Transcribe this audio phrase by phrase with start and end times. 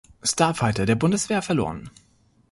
[0.23, 1.91] Starfighter der Bundeswehr verloren.